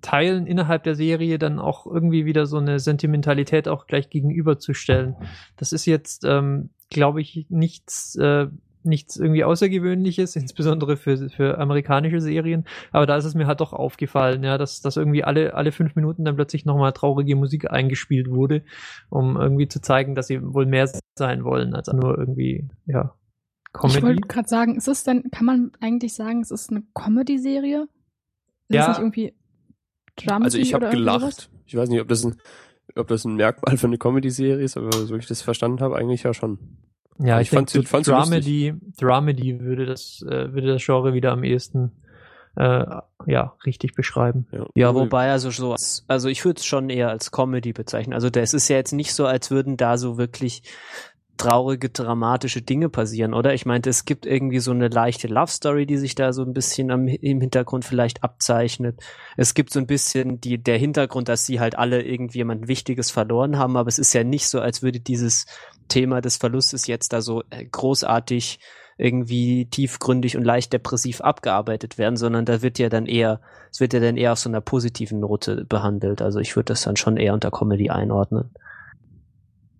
Teilen 0.00 0.46
innerhalb 0.46 0.84
der 0.84 0.94
Serie 0.94 1.38
dann 1.38 1.58
auch 1.58 1.86
irgendwie 1.86 2.26
wieder 2.26 2.44
so 2.44 2.58
eine 2.58 2.78
Sentimentalität 2.78 3.68
auch 3.68 3.86
gleich 3.86 4.10
gegenüberzustellen. 4.10 5.16
Das 5.56 5.72
ist 5.72 5.86
jetzt, 5.86 6.24
ähm, 6.24 6.68
glaube 6.90 7.22
ich, 7.22 7.46
nichts 7.48 8.14
äh, 8.16 8.48
nichts 8.84 9.16
irgendwie 9.16 9.44
Außergewöhnliches, 9.44 10.36
insbesondere 10.36 10.96
für, 10.96 11.28
für 11.30 11.58
amerikanische 11.58 12.20
Serien. 12.20 12.64
Aber 12.92 13.06
da 13.06 13.16
ist 13.16 13.24
es 13.24 13.34
mir 13.34 13.46
halt 13.46 13.60
doch 13.60 13.72
aufgefallen, 13.72 14.42
ja, 14.44 14.58
dass, 14.58 14.80
dass 14.80 14.96
irgendwie 14.96 15.24
alle, 15.24 15.54
alle 15.54 15.72
fünf 15.72 15.96
Minuten 15.96 16.24
dann 16.24 16.36
plötzlich 16.36 16.64
nochmal 16.64 16.92
traurige 16.92 17.36
Musik 17.36 17.70
eingespielt 17.70 18.30
wurde, 18.30 18.64
um 19.10 19.36
irgendwie 19.36 19.68
zu 19.68 19.80
zeigen, 19.80 20.14
dass 20.14 20.26
sie 20.26 20.40
wohl 20.42 20.66
mehr 20.66 20.88
sein 21.18 21.44
wollen, 21.44 21.74
als 21.74 21.92
nur 21.92 22.18
irgendwie, 22.18 22.68
ja, 22.86 23.14
Comedy. 23.74 23.98
Ich 23.98 24.04
wollte 24.04 24.28
gerade 24.28 24.48
sagen, 24.48 24.76
ist 24.76 24.88
es 24.88 25.04
denn, 25.04 25.30
kann 25.30 25.44
man 25.44 25.72
eigentlich 25.80 26.14
sagen, 26.14 26.40
es 26.40 26.50
ist 26.50 26.70
eine 26.70 26.82
Comedy-Serie? 26.94 27.88
Ist 28.68 28.76
ja. 28.76 28.82
es 28.82 28.88
nicht 28.88 28.98
irgendwie 28.98 29.34
Drama? 30.16 30.44
Also 30.44 30.58
ich 30.58 30.72
habe 30.72 30.90
gelacht. 30.90 31.50
Ich 31.66 31.76
weiß 31.76 31.88
nicht, 31.88 32.00
ob 32.00 32.08
das 32.08 32.24
ein, 32.24 32.36
ob 32.94 33.08
das 33.08 33.24
ein 33.24 33.34
Merkmal 33.34 33.76
für 33.76 33.88
eine 33.88 33.98
Comedy-Serie 33.98 34.64
ist, 34.64 34.76
aber 34.76 34.92
so 34.92 35.14
wie 35.14 35.18
ich 35.18 35.26
das 35.26 35.42
verstanden 35.42 35.80
habe, 35.80 35.96
eigentlich 35.96 36.22
ja 36.22 36.32
schon. 36.32 36.58
Ja, 37.18 37.40
ich, 37.40 37.48
ich 37.48 37.50
fand 37.50 37.70
so 37.70 37.78
Dramedy, 38.12 38.74
Dramedy 38.98 39.60
würde 39.60 39.86
das, 39.86 40.22
äh, 40.28 40.52
würde 40.52 40.66
das 40.68 40.84
Genre 40.84 41.14
wieder 41.14 41.32
am 41.32 41.44
ehesten 41.44 41.92
äh, 42.56 42.84
ja 43.26 43.54
richtig 43.66 43.94
beschreiben. 43.94 44.46
Ja, 44.74 44.88
wobei 44.94 45.30
also 45.30 45.50
so, 45.50 45.72
als- 45.72 46.04
also 46.08 46.28
ich 46.28 46.44
würde 46.44 46.58
es 46.60 46.64
schon 46.66 46.88
eher 46.90 47.10
als 47.10 47.30
Comedy 47.32 47.72
bezeichnen. 47.72 48.14
Also 48.14 48.30
das 48.30 48.54
ist 48.54 48.68
ja 48.68 48.76
jetzt 48.76 48.92
nicht 48.92 49.12
so, 49.14 49.26
als 49.26 49.50
würden 49.50 49.76
da 49.76 49.96
so 49.98 50.18
wirklich 50.18 50.62
traurige, 51.36 51.88
dramatische 51.90 52.62
Dinge 52.62 52.88
passieren, 52.88 53.34
oder? 53.34 53.54
Ich 53.54 53.66
meinte, 53.66 53.90
es 53.90 54.04
gibt 54.04 54.24
irgendwie 54.24 54.60
so 54.60 54.70
eine 54.70 54.86
leichte 54.86 55.26
Love 55.26 55.50
Story, 55.50 55.84
die 55.84 55.96
sich 55.96 56.14
da 56.14 56.32
so 56.32 56.42
ein 56.42 56.52
bisschen 56.54 56.92
am, 56.92 57.08
im 57.08 57.40
Hintergrund 57.40 57.84
vielleicht 57.84 58.22
abzeichnet. 58.22 59.00
Es 59.36 59.54
gibt 59.54 59.72
so 59.72 59.80
ein 59.80 59.88
bisschen 59.88 60.40
die, 60.40 60.62
der 60.62 60.78
Hintergrund, 60.78 61.28
dass 61.28 61.44
sie 61.44 61.58
halt 61.58 61.76
alle 61.76 62.02
irgendwie 62.02 62.38
jemand 62.38 62.68
Wichtiges 62.68 63.10
verloren 63.10 63.58
haben, 63.58 63.76
aber 63.76 63.88
es 63.88 63.98
ist 63.98 64.12
ja 64.12 64.22
nicht 64.22 64.46
so, 64.48 64.60
als 64.60 64.80
würde 64.84 65.00
dieses 65.00 65.46
Thema 65.88 66.20
des 66.20 66.36
Verlustes 66.36 66.86
jetzt 66.86 67.12
da 67.12 67.20
so 67.20 67.42
äh, 67.50 67.64
großartig 67.64 68.58
irgendwie 68.96 69.66
tiefgründig 69.66 70.36
und 70.36 70.44
leicht 70.44 70.72
depressiv 70.72 71.20
abgearbeitet 71.20 71.98
werden, 71.98 72.16
sondern 72.16 72.44
da 72.44 72.62
wird 72.62 72.78
ja 72.78 72.88
dann 72.88 73.06
eher, 73.06 73.40
es 73.70 73.80
wird 73.80 73.92
ja 73.92 74.00
dann 74.00 74.16
eher 74.16 74.32
auf 74.32 74.38
so 74.38 74.48
einer 74.48 74.60
positiven 74.60 75.20
Note 75.20 75.64
behandelt. 75.64 76.22
Also 76.22 76.38
ich 76.38 76.54
würde 76.54 76.66
das 76.66 76.82
dann 76.82 76.96
schon 76.96 77.16
eher 77.16 77.34
unter 77.34 77.50
Comedy 77.50 77.90
einordnen. 77.90 78.50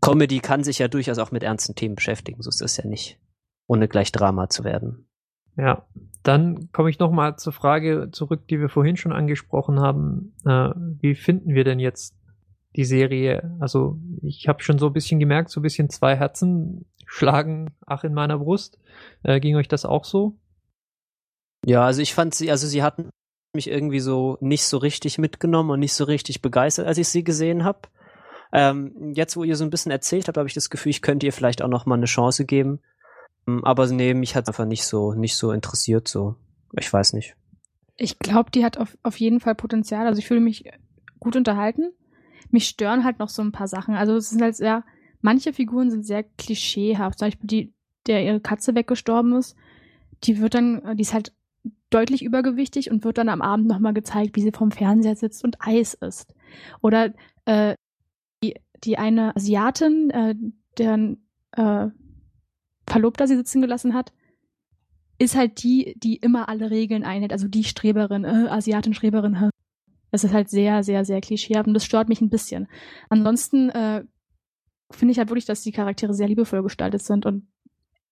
Comedy 0.00 0.40
kann 0.40 0.64
sich 0.64 0.80
ja 0.80 0.88
durchaus 0.88 1.18
auch 1.18 1.30
mit 1.30 1.42
ernsten 1.42 1.75
Themen 1.75 1.94
beschäftigen, 1.94 2.42
so 2.42 2.50
ist 2.50 2.61
das 2.61 2.76
ja 2.76 2.87
nicht, 2.87 3.18
ohne 3.66 3.88
gleich 3.88 4.12
Drama 4.12 4.49
zu 4.49 4.64
werden. 4.64 5.08
Ja, 5.56 5.87
dann 6.25 6.70
komme 6.73 6.90
ich 6.90 6.99
nochmal 6.99 7.37
zur 7.37 7.52
Frage 7.52 8.08
zurück, 8.11 8.49
die 8.49 8.58
wir 8.58 8.68
vorhin 8.68 8.96
schon 8.96 9.12
angesprochen 9.12 9.78
haben. 9.80 10.34
Äh, 10.44 10.70
wie 11.00 11.14
finden 11.14 11.54
wir 11.54 11.64
denn 11.64 11.78
jetzt 11.78 12.16
die 12.76 12.85
Serie? 12.85 13.57
Also 13.61 13.99
ich 14.23 14.49
habe 14.49 14.62
schon 14.62 14.78
so 14.78 14.87
ein 14.87 14.93
bisschen 14.93 15.21
gemerkt, 15.21 15.50
so 15.50 15.61
ein 15.61 15.62
bisschen 15.62 15.90
zwei 15.90 16.16
Herzen 16.16 16.87
schlagen 17.07 17.75
ach 17.87 18.04
in 18.04 18.14
meiner 18.14 18.38
Brust. 18.38 18.78
Äh, 19.23 19.40
ging 19.40 19.57
euch 19.57 19.69
das 19.69 19.85
auch 19.85 20.04
so? 20.04 20.37
Ja, 21.64 21.85
also 21.85 22.02
ich 22.02 22.14
fand 22.14 22.35
sie, 22.35 22.50
also 22.50 22.66
sie 22.66 22.83
hatten 22.83 23.11
mich 23.54 23.69
irgendwie 23.69 24.00
so 24.00 24.37
nicht 24.40 24.64
so 24.64 24.78
richtig 24.78 25.19
mitgenommen 25.19 25.71
und 25.71 25.81
nicht 25.81 25.95
so 25.95 26.04
richtig 26.04 26.43
begeistert, 26.43 26.87
als 26.87 26.99
ich 26.99 27.09
sie 27.09 27.25
gesehen 27.25 27.64
habe. 27.64 27.81
Ähm, 28.52 29.12
jetzt, 29.14 29.37
wo 29.37 29.45
ihr 29.45 29.57
so 29.57 29.64
ein 29.64 29.71
bisschen 29.71 29.93
erzählt 29.93 30.28
habt, 30.28 30.37
habe 30.37 30.49
ich 30.49 30.54
das 30.54 30.71
Gefühl, 30.71 30.90
ich 30.90 31.02
könnte 31.02 31.26
ihr 31.26 31.33
vielleicht 31.33 31.62
auch 31.62 31.69
noch 31.69 31.87
mal 31.87 31.97
eine 31.97 32.07
Chance 32.07 32.45
geben. 32.45 32.81
Ähm, 33.47 33.64
Aber 33.64 33.87
nee, 33.87 34.14
mich 34.14 34.37
hat 34.37 34.49
einfach 34.49 34.66
nicht 34.66 34.85
so, 34.85 35.14
nicht 35.14 35.37
so 35.37 35.52
interessiert, 35.52 36.09
so. 36.09 36.37
Ich 36.78 36.93
weiß 36.93 37.12
nicht. 37.12 37.37
Ich 37.97 38.19
glaube, 38.19 38.50
die 38.50 38.64
hat 38.64 38.78
auf, 38.78 38.97
auf 39.02 39.19
jeden 39.19 39.40
Fall 39.40 39.54
Potenzial. 39.54 40.07
Also 40.07 40.19
ich 40.19 40.26
fühle 40.26 40.40
mich 40.40 40.64
gut 41.21 41.37
unterhalten. 41.37 41.93
Mich 42.54 42.68
stören 42.68 43.02
halt 43.02 43.18
noch 43.18 43.30
so 43.30 43.42
ein 43.42 43.50
paar 43.50 43.66
Sachen. 43.66 43.96
Also 43.96 44.14
es 44.14 44.30
sind 44.30 44.40
halt 44.40 44.54
sehr, 44.54 44.84
manche 45.20 45.52
Figuren 45.52 45.90
sind 45.90 46.06
sehr 46.06 46.23
klischeehaft. 46.23 47.18
Zum 47.18 47.26
Beispiel 47.26 47.49
die, 47.49 47.75
der 48.06 48.25
ihre 48.25 48.38
Katze 48.38 48.76
weggestorben 48.76 49.34
ist, 49.34 49.56
die 50.23 50.38
wird 50.38 50.54
dann, 50.54 50.96
die 50.96 51.02
ist 51.02 51.14
halt 51.14 51.32
deutlich 51.90 52.23
übergewichtig 52.23 52.92
und 52.92 53.02
wird 53.02 53.18
dann 53.18 53.28
am 53.28 53.42
Abend 53.42 53.66
nochmal 53.66 53.92
gezeigt, 53.92 54.37
wie 54.37 54.40
sie 54.40 54.52
vorm 54.52 54.70
Fernseher 54.70 55.16
sitzt 55.16 55.42
und 55.42 55.56
Eis 55.58 55.94
isst. 55.94 56.32
Oder 56.80 57.12
äh, 57.44 57.75
die, 58.44 58.54
die 58.84 58.99
eine 58.99 59.34
Asiatin, 59.34 60.11
äh, 60.11 60.37
deren 60.78 61.26
äh, 61.56 61.88
Verlobter 62.87 63.26
sie 63.26 63.34
sitzen 63.34 63.62
gelassen 63.62 63.94
hat, 63.94 64.12
ist 65.18 65.34
halt 65.34 65.64
die, 65.64 65.96
die 65.99 66.18
immer 66.18 66.49
alle 66.49 66.70
Regeln 66.70 67.02
einhält. 67.02 67.32
Also 67.32 67.49
die 67.49 67.64
Streberin, 67.64 68.23
äh, 68.23 68.46
Asiatin-Streberin. 68.49 69.50
Das 70.14 70.23
ist 70.23 70.33
halt 70.33 70.49
sehr, 70.49 70.85
sehr, 70.85 71.04
sehr 71.04 71.21
klischeehaft 71.21 71.66
und 71.66 71.75
das 71.75 71.85
stört 71.85 72.09
mich 72.09 72.21
ein 72.21 72.30
bisschen. 72.30 72.68
Ansonsten 73.09 73.71
äh, 73.71 74.04
finde 74.92 75.11
ich 75.11 75.18
halt 75.18 75.28
wirklich, 75.28 75.44
dass 75.44 75.62
die 75.62 75.73
Charaktere 75.73 76.14
sehr 76.14 76.28
liebevoll 76.28 76.62
gestaltet 76.62 77.02
sind 77.02 77.26
und 77.26 77.49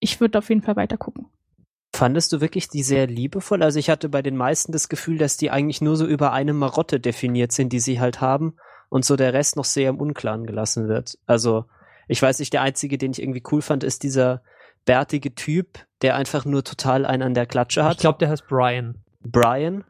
ich 0.00 0.20
würde 0.20 0.38
auf 0.38 0.48
jeden 0.48 0.62
Fall 0.62 0.74
weiter 0.74 0.96
gucken. 0.96 1.26
Fandest 1.94 2.32
du 2.32 2.40
wirklich 2.40 2.68
die 2.68 2.82
sehr 2.82 3.06
liebevoll? 3.06 3.62
Also 3.62 3.78
ich 3.78 3.88
hatte 3.88 4.08
bei 4.08 4.20
den 4.20 4.36
meisten 4.36 4.72
das 4.72 4.88
Gefühl, 4.88 5.16
dass 5.16 5.36
die 5.36 5.52
eigentlich 5.52 5.80
nur 5.80 5.94
so 5.94 6.04
über 6.04 6.32
eine 6.32 6.52
Marotte 6.52 6.98
definiert 6.98 7.52
sind, 7.52 7.72
die 7.72 7.78
sie 7.78 8.00
halt 8.00 8.20
haben 8.20 8.56
und 8.88 9.04
so 9.04 9.14
der 9.14 9.32
Rest 9.32 9.54
noch 9.54 9.64
sehr 9.64 9.88
im 9.88 10.00
Unklaren 10.00 10.44
gelassen 10.44 10.88
wird. 10.88 11.20
Also 11.26 11.66
ich 12.08 12.20
weiß 12.20 12.40
nicht, 12.40 12.52
der 12.52 12.62
einzige, 12.62 12.98
den 12.98 13.12
ich 13.12 13.22
irgendwie 13.22 13.44
cool 13.52 13.62
fand, 13.62 13.84
ist 13.84 14.02
dieser 14.02 14.42
bärtige 14.86 15.36
Typ, 15.36 15.78
der 16.02 16.16
einfach 16.16 16.46
nur 16.46 16.64
total 16.64 17.06
einen 17.06 17.22
an 17.22 17.34
der 17.34 17.46
Klatsche 17.46 17.84
hat. 17.84 17.92
Ich 17.92 17.98
glaube, 17.98 18.18
der 18.18 18.30
heißt 18.30 18.48
Brian. 18.48 19.04
Brian. 19.20 19.84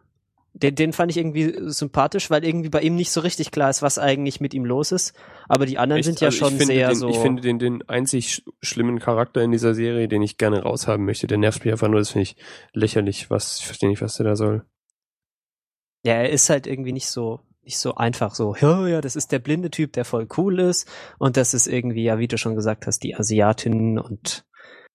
Den, 0.55 0.75
den 0.75 0.93
fand 0.93 1.11
ich 1.11 1.17
irgendwie 1.17 1.55
sympathisch, 1.71 2.31
weil 2.31 2.45
irgendwie 2.45 2.69
bei 2.69 2.83
ihm 2.83 2.95
nicht 2.95 3.11
so 3.11 3.21
richtig 3.21 3.51
klar 3.51 3.71
ist, 3.71 3.81
was 3.81 3.99
eigentlich 3.99 4.41
mit 4.41 4.53
ihm 4.53 4.67
los 4.67 4.93
ist. 4.93 5.15
Aber 5.49 5.65
die 5.65 5.79
anderen 5.79 6.01
Echt? 6.01 6.07
sind 6.07 6.21
ja 6.21 6.27
Also 6.27 6.39
schon 6.39 6.59
sehr 6.59 6.89
den, 6.89 6.97
so. 6.97 7.09
Ich 7.09 7.19
finde 7.19 7.41
den, 7.41 7.59
den 7.59 7.89
einzig 7.89 8.35
sch 8.35 8.43
schlimmen 8.61 8.99
Charakter 8.99 9.43
in 9.43 9.51
dieser 9.51 9.75
Serie, 9.75 10.09
den 10.09 10.21
ich 10.21 10.37
gerne 10.37 10.63
raushaben 10.63 11.07
möchte, 11.07 11.27
der 11.27 11.39
nervt 11.39 11.65
mich 11.65 11.73
einfach 11.73 11.89
nur, 11.89 12.01
das 12.01 12.11
finde 12.11 12.25
ich 12.25 12.37
lächerlich, 12.75 13.31
was, 13.31 13.61
ich 13.61 13.67
verstehe 13.67 13.89
nicht, 13.89 14.03
was 14.03 14.17
der 14.17 14.27
da 14.27 14.37
soll. 14.37 14.65
Ja, 16.05 16.15
er 16.15 16.31
ist 16.31 16.51
halt 16.51 16.67
irgendwie 16.67 16.93
nicht 16.93 17.09
so 17.09 17.41
nicht 17.65 17.79
so 17.79 17.95
einfach 17.95 18.35
so, 18.35 18.57
ja, 18.57 18.89
ja, 18.89 19.01
das 19.01 19.15
ist 19.15 19.31
der 19.31 19.39
blinde 19.39 19.71
Typ, 19.71 19.93
der 19.93 20.05
voll 20.05 20.27
cool 20.37 20.59
ist 20.59 20.91
und 21.19 21.37
das 21.37 21.55
ist 21.55 21.69
irgendwie, 21.69 22.03
ja, 22.03 22.19
wie 22.19 22.27
du 22.27 22.37
schon 22.37 22.57
gesagt 22.57 22.87
hast, 22.87 23.05
die 23.05 23.15
Asiatin 23.15 23.99
und 23.99 24.45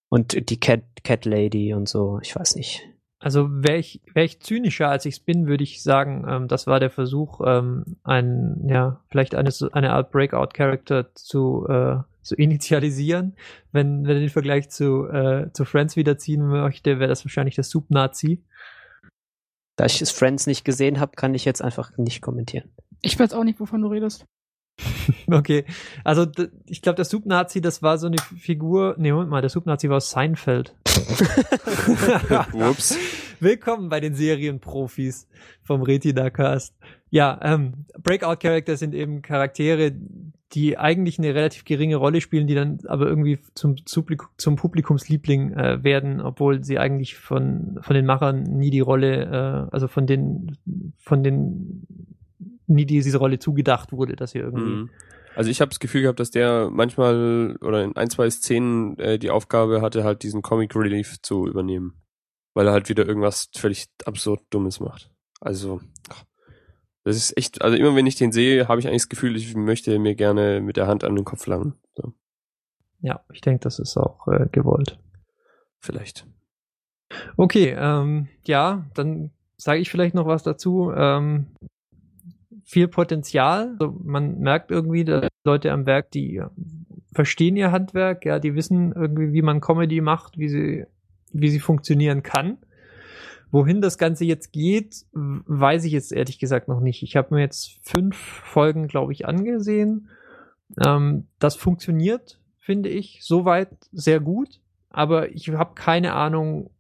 und 0.10 0.50
die 0.50 0.60
Cat 0.60 0.84
Cat 1.04 1.26
Lady 1.26 1.74
und 1.74 1.88
so, 1.88 2.20
ich 2.22 2.36
weiß 2.36 2.56
nicht. 2.56 2.84
Also 3.20 3.48
wäre 3.50 3.78
ich, 3.78 4.02
wär 4.14 4.24
ich 4.24 4.42
zynischer, 4.42 4.90
als 4.90 5.06
ich 5.06 5.16
es 5.16 5.20
bin, 5.20 5.48
würde 5.48 5.64
ich 5.64 5.82
sagen, 5.82 6.26
ähm, 6.30 6.48
das 6.48 6.68
war 6.68 6.80
der 6.80 6.92
Versuch, 6.92 7.42
ähm, 7.46 7.98
ein, 8.04 8.68
ja, 8.68 9.02
vielleicht 9.10 9.34
eine, 9.34 9.52
eine 9.72 9.94
Art 9.94 10.12
Breakout-Character 10.12 11.16
zu, 11.16 11.66
äh, 11.68 11.98
zu 12.22 12.36
initialisieren. 12.36 13.36
Wenn, 13.72 14.06
wenn 14.06 14.18
er 14.18 14.20
den 14.20 14.30
Vergleich 14.30 14.70
zu, 14.70 15.08
äh, 15.08 15.52
zu 15.52 15.66
Friends 15.66 15.96
wiederziehen 15.96 16.48
möchte, 16.48 17.00
wäre 17.00 17.10
das 17.10 17.26
wahrscheinlich 17.26 17.56
der 17.56 17.64
Soup-Nazi. 17.64 18.44
Da 19.78 19.86
ich 19.86 20.02
es 20.02 20.12
Friends 20.12 20.46
nicht 20.46 20.64
gesehen 20.64 21.00
habe, 21.00 21.14
kann 21.16 21.34
ich 21.34 21.46
jetzt 21.46 21.64
einfach 21.64 21.98
nicht 21.98 22.22
kommentieren. 22.22 22.70
Ich 23.02 23.18
weiß 23.20 23.34
auch 23.34 23.44
nicht, 23.44 23.60
wovon 23.60 23.82
du 23.82 23.88
redest. 23.88 24.26
Okay, 25.32 25.66
also 26.04 26.28
ich 26.66 26.82
glaube, 26.82 26.98
der 26.98 27.06
Soup-Nazi, 27.06 27.62
das 27.62 27.82
war 27.82 27.98
so 27.98 28.08
eine 28.08 28.18
Figur, 28.18 28.96
nee, 28.98 29.12
Moment 29.12 29.30
mal, 29.32 29.42
der 29.42 29.50
Soup-Nazi 29.50 29.90
war 29.90 29.98
aus 29.98 30.12
Seinfeld. 30.12 30.76
Ups. 32.54 32.98
Willkommen 33.40 33.90
bei 33.90 34.00
den 34.00 34.16
Serienprofis 34.16 35.28
vom 35.64 35.82
Retina-Cast. 35.82 36.76
Ja, 37.10 37.40
ähm, 37.44 37.86
Breakout-Charakter 38.02 38.78
sind 38.78 38.94
eben 38.94 39.22
Charaktere, 39.22 39.94
die 40.54 40.78
eigentlich 40.78 41.20
eine 41.20 41.36
relativ 41.36 41.66
geringe 41.66 41.98
Rolle 41.98 42.22
spielen, 42.22 42.48
die 42.48 42.56
dann 42.56 42.80
aber 42.88 43.08
irgendwie 43.08 43.40
zum, 43.54 43.76
zum 43.86 44.56
Publikumsliebling 44.56 45.54
äh, 45.54 45.84
werden, 45.84 46.22
obwohl 46.22 46.64
sie 46.64 46.80
eigentlich 46.80 47.16
von, 47.16 47.80
von 47.82 47.96
den 47.96 48.06
Machern 48.06 48.44
nie 48.44 48.70
die 48.70 48.80
Rolle, 48.80 49.68
äh, 49.70 49.74
also 49.74 49.88
von 49.88 50.08
den, 50.08 50.58
von 50.98 51.24
den, 51.24 51.86
nie 52.66 52.86
diese 52.86 53.18
Rolle 53.18 53.40
zugedacht 53.40 53.92
wurde, 53.92 54.16
dass 54.16 54.32
sie 54.32 54.40
irgendwie 54.40 54.72
Mhm. 54.72 54.90
Also 55.38 55.52
ich 55.52 55.62
habe 55.62 55.70
das 55.70 55.80
Gefühl 55.80 56.02
gehabt, 56.02 56.20
dass 56.20 56.32
der 56.32 56.72
manchmal 56.72 57.58
oder 57.62 57.84
in 57.84 57.96
ein, 57.96 58.10
zwei 58.10 58.28
Szenen 58.28 58.98
äh, 58.98 59.20
die 59.20 59.30
Aufgabe 59.30 59.82
hatte, 59.84 60.04
halt 60.04 60.24
diesen 60.24 60.42
Comic 60.42 60.76
Relief 60.76 61.22
zu 61.22 61.46
übernehmen. 61.46 62.02
Weil 62.56 62.66
er 62.66 62.74
halt 62.74 62.90
wieder 62.90 63.06
irgendwas 63.06 63.52
völlig 63.56 63.86
absurd 64.04 64.42
Dummes 64.50 64.80
macht. 64.80 65.12
Also, 65.40 65.80
das 67.04 67.18
ist 67.18 67.38
echt, 67.38 67.62
also 67.62 67.78
immer 67.78 67.96
wenn 67.96 68.08
ich 68.08 68.16
den 68.16 68.32
sehe, 68.32 68.68
habe 68.68 68.80
ich 68.80 68.88
eigentlich 68.88 69.04
das 69.04 69.10
Gefühl, 69.10 69.36
ich 69.36 69.56
möchte 69.56 70.00
mir 70.00 70.16
gerne 70.16 70.60
mit 70.60 70.76
der 70.76 70.88
Hand 70.88 71.04
an 71.04 71.16
den 71.16 71.24
Kopf 71.24 71.46
langen. 71.46 71.76
So, 71.96 72.14
Ja, 73.02 73.24
ich 73.32 73.42
denke, 73.42 73.60
das 73.60 73.78
ist 73.78 73.96
auch 73.96 74.28
äh, 74.28 74.48
gewollt. 74.52 74.98
vielleicht. 75.78 76.26
Okay, 77.38 77.76
ähm, 77.78 78.28
ja, 78.48 78.88
dann 78.96 79.30
sage 79.56 79.82
ich 79.82 79.92
vielleicht 79.92 80.16
noch 80.16 80.26
was 80.26 80.42
dazu. 80.42 80.92
Ähm, 80.96 81.56
viel 82.66 82.88
Potenzial. 82.88 83.78
Also 83.80 83.96
man 84.04 84.40
merkt 84.40 84.72
irgendwie, 84.72 85.06
dass 85.06 85.27
Leute 85.44 85.72
am 85.72 85.86
Werk, 85.86 86.12
die 86.12 86.42
verstehen 87.14 87.56
ihr 87.56 87.72
Handwerk, 87.72 88.26
ja, 88.26 88.40
die 88.40 88.56
wissen 88.56 88.92
irgendwie, 88.92 89.34
wie 89.34 89.42
man 89.42 89.62
Comedy 89.62 90.02
macht, 90.02 90.38
wie 90.38 90.50
sie, 90.50 90.86
wie 91.32 91.50
sie 91.50 91.60
funktionieren 91.60 92.24
kann. 92.24 92.58
Wohin 93.50 93.80
das 93.80 93.98
Ganze 93.98 94.26
jetzt 94.26 94.52
geht, 94.52 95.06
weiß 95.14 95.86
ich 95.86 95.94
jetzt 95.94 96.12
ehrlich 96.12 96.38
gesagt 96.38 96.68
noch 96.68 96.82
nicht. 96.82 97.02
Ich 97.02 97.16
habe 97.16 97.34
mir 97.34 97.42
jetzt 97.42 97.80
fünf 97.82 98.18
Folgen, 98.18 98.88
glaube 98.88 99.14
ich, 99.14 99.26
angesehen. 99.26 100.10
Ähm, 100.84 101.28
das 101.40 101.56
funktioniert, 101.56 102.40
finde 102.60 102.90
ich, 102.90 103.20
soweit 103.22 103.70
sehr 103.94 104.20
gut. 104.20 104.60
Aber 104.90 105.32
ich 105.32 105.50
habe 105.50 105.76
keine 105.76 106.14
Ahnung, 106.14 106.72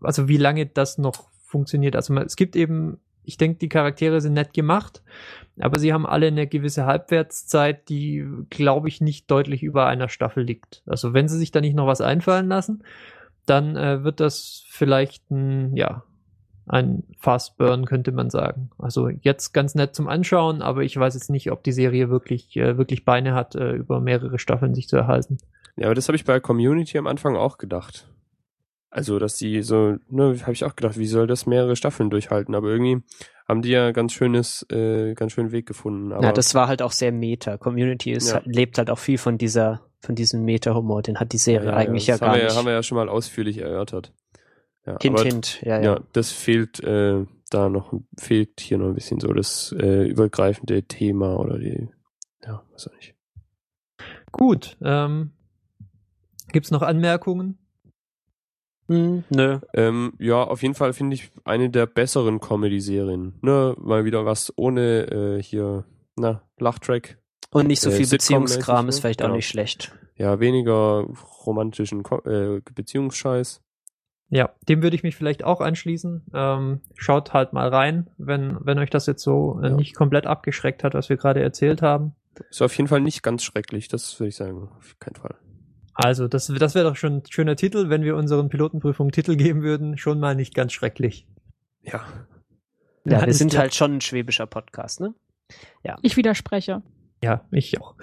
also 0.00 0.26
wie 0.26 0.38
lange 0.38 0.66
das 0.66 0.98
noch 0.98 1.30
funktioniert. 1.44 1.94
Also 1.94 2.16
es 2.16 2.34
gibt 2.34 2.56
eben, 2.56 2.98
ich 3.24 3.36
denke, 3.36 3.58
die 3.58 3.68
Charaktere 3.68 4.20
sind 4.20 4.34
nett 4.34 4.52
gemacht, 4.52 5.02
aber 5.60 5.78
sie 5.78 5.92
haben 5.92 6.06
alle 6.06 6.28
eine 6.28 6.46
gewisse 6.46 6.86
Halbwertszeit, 6.86 7.88
die, 7.88 8.26
glaube 8.50 8.88
ich, 8.88 9.00
nicht 9.00 9.30
deutlich 9.30 9.62
über 9.62 9.86
einer 9.86 10.08
Staffel 10.08 10.44
liegt. 10.44 10.82
Also 10.86 11.14
wenn 11.14 11.28
sie 11.28 11.38
sich 11.38 11.50
da 11.50 11.60
nicht 11.60 11.76
noch 11.76 11.86
was 11.86 12.00
einfallen 12.00 12.48
lassen, 12.48 12.82
dann 13.46 13.76
äh, 13.76 14.04
wird 14.04 14.20
das 14.20 14.64
vielleicht 14.68 15.30
ein, 15.30 15.76
ja, 15.76 16.04
ein 16.66 17.02
Fast 17.18 17.58
Burn, 17.58 17.86
könnte 17.86 18.12
man 18.12 18.30
sagen. 18.30 18.70
Also 18.78 19.08
jetzt 19.08 19.52
ganz 19.52 19.74
nett 19.74 19.94
zum 19.94 20.08
Anschauen, 20.08 20.62
aber 20.62 20.82
ich 20.82 20.96
weiß 20.96 21.14
jetzt 21.14 21.30
nicht, 21.30 21.50
ob 21.50 21.64
die 21.64 21.72
Serie 21.72 22.08
wirklich, 22.08 22.56
äh, 22.56 22.78
wirklich 22.78 23.04
Beine 23.04 23.34
hat, 23.34 23.54
äh, 23.54 23.72
über 23.72 24.00
mehrere 24.00 24.38
Staffeln 24.38 24.74
sich 24.74 24.88
zu 24.88 24.96
erhalten. 24.96 25.38
Ja, 25.76 25.86
aber 25.86 25.94
das 25.94 26.08
habe 26.08 26.16
ich 26.16 26.24
bei 26.24 26.38
Community 26.40 26.98
am 26.98 27.06
Anfang 27.06 27.36
auch 27.36 27.58
gedacht. 27.58 28.06
Also, 28.92 29.18
dass 29.18 29.36
die 29.36 29.62
so, 29.62 29.96
ne, 30.10 30.36
habe 30.42 30.52
ich 30.52 30.64
auch 30.64 30.76
gedacht, 30.76 30.98
wie 30.98 31.06
soll 31.06 31.26
das 31.26 31.46
mehrere 31.46 31.76
Staffeln 31.76 32.10
durchhalten? 32.10 32.54
Aber 32.54 32.68
irgendwie 32.68 33.02
haben 33.48 33.62
die 33.62 33.70
ja 33.70 33.90
ganz 33.90 34.12
schönes, 34.12 34.66
äh, 34.70 35.14
ganz 35.14 35.32
schönen 35.32 35.50
Weg 35.50 35.64
gefunden. 35.64 36.12
Aber 36.12 36.22
ja, 36.24 36.32
das 36.32 36.54
war 36.54 36.68
halt 36.68 36.82
auch 36.82 36.92
sehr 36.92 37.10
Meta. 37.10 37.56
Community 37.56 38.12
ist, 38.12 38.28
Ja. 38.28 38.34
halt, 38.34 38.46
lebt 38.46 38.76
halt 38.76 38.90
auch 38.90 38.98
viel 38.98 39.16
von 39.16 39.38
dieser, 39.38 39.80
von 40.00 40.14
diesem 40.14 40.44
Meta-Humor. 40.44 41.00
Den 41.00 41.18
hat 41.20 41.32
die 41.32 41.38
Serie 41.38 41.70
ja, 41.70 41.76
eigentlich 41.76 42.06
ja, 42.06 42.14
das 42.14 42.20
gar 42.20 42.28
haben 42.28 42.36
wir, 42.36 42.44
nicht. 42.44 42.56
haben 42.56 42.66
wir 42.66 42.72
ja 42.74 42.82
schon 42.82 42.96
mal 42.96 43.08
ausführlich 43.08 43.58
erörtert. 43.58 44.12
Ja, 44.84 44.98
hint, 45.00 45.18
aber, 45.18 45.26
hint. 45.26 45.62
Ja, 45.62 45.78
ja. 45.78 45.94
ja. 45.94 46.00
das 46.12 46.30
fehlt 46.30 46.84
äh, 46.84 47.24
da 47.48 47.70
noch, 47.70 47.94
fehlt 48.18 48.60
hier 48.60 48.76
noch 48.76 48.88
ein 48.88 48.94
bisschen 48.94 49.20
so 49.20 49.32
das 49.32 49.74
äh, 49.78 50.06
übergreifende 50.06 50.82
Thema 50.82 51.40
oder 51.40 51.58
die, 51.58 51.88
ja, 52.44 52.62
weiß 52.72 52.88
auch 52.88 52.94
nicht. 52.96 53.14
Gut. 54.32 54.76
Ähm, 54.82 55.32
Gibt 56.52 56.66
es 56.66 56.70
noch 56.70 56.82
Anmerkungen? 56.82 57.58
Hm, 58.88 59.24
nö. 59.30 59.58
Ähm, 59.74 60.12
ja, 60.18 60.42
auf 60.42 60.62
jeden 60.62 60.74
Fall 60.74 60.92
finde 60.92 61.14
ich 61.14 61.30
eine 61.44 61.70
der 61.70 61.86
besseren 61.86 62.40
Comedy-Serien. 62.40 63.34
Ne, 63.40 63.74
mal 63.78 64.04
wieder 64.04 64.26
was 64.26 64.52
ohne 64.56 65.06
äh, 65.38 65.42
hier, 65.42 65.84
na, 66.16 66.42
Lachtrack. 66.58 67.18
Und 67.50 67.66
nicht 67.68 67.80
so 67.80 67.90
Äh, 67.90 67.94
viel 67.94 68.08
Beziehungskram 68.08 68.86
ne? 68.86 68.88
ist 68.90 69.00
vielleicht 69.00 69.22
auch 69.22 69.26
Genau. 69.26 69.36
nicht 69.36 69.48
schlecht. 69.48 69.92
Ja, 70.16 70.40
weniger 70.40 71.06
romantischen 71.46 72.02
Ko 72.02 72.18
äh, 72.28 72.60
Beziehungsscheiß. 72.74 73.62
Ja, 74.30 74.50
dem 74.68 74.82
würde 74.82 74.96
ich 74.96 75.02
mich 75.02 75.14
vielleicht 75.14 75.44
auch 75.44 75.60
anschließen. 75.60 76.24
Ähm, 76.32 76.80
schaut 76.96 77.34
halt 77.34 77.52
mal 77.52 77.68
rein, 77.68 78.08
wenn, 78.16 78.56
wenn 78.60 78.78
euch 78.78 78.88
das 78.88 79.06
jetzt 79.06 79.22
so 79.22 79.60
äh, 79.62 79.68
Ja. 79.68 79.74
nicht 79.76 79.94
komplett 79.94 80.26
abgeschreckt 80.26 80.84
hat, 80.84 80.94
was 80.94 81.08
wir 81.10 81.18
gerade 81.18 81.42
erzählt 81.42 81.82
haben. 81.82 82.14
Ist 82.50 82.62
auf 82.62 82.74
jeden 82.76 82.88
Fall 82.88 83.00
nicht 83.02 83.22
ganz 83.22 83.42
schrecklich, 83.44 83.88
das 83.88 84.18
würde 84.18 84.28
ich 84.30 84.36
sagen. 84.36 84.70
Auf 84.78 84.98
keinen 84.98 85.16
Fall. 85.16 85.34
Also, 85.94 86.28
das, 86.28 86.46
das 86.46 86.74
wäre 86.74 86.88
doch 86.88 86.96
schon 86.96 87.18
ein 87.18 87.22
schöner 87.28 87.56
Titel, 87.56 87.88
wenn 87.90 88.02
wir 88.02 88.16
unseren 88.16 88.48
Pilotenprüfungen 88.48 89.12
Titel 89.12 89.36
geben 89.36 89.62
würden. 89.62 89.98
Schon 89.98 90.20
mal 90.20 90.34
nicht 90.34 90.54
ganz 90.54 90.72
schrecklich. 90.72 91.26
Ja. 91.82 92.04
Ja, 93.04 93.12
wir 93.12 93.22
Alles 93.22 93.38
sind 93.38 93.56
halt 93.58 93.74
schon 93.74 93.96
ein 93.96 94.00
schwäbischer 94.00 94.46
Podcast, 94.46 95.00
ne? 95.00 95.14
Ich 96.02 96.16
widerspreche. 96.16 96.82
Ja, 97.22 97.44
ich 97.52 97.80
auch. 97.80 97.94